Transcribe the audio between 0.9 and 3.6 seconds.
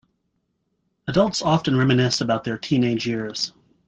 Adults often reminisce about their teenage years.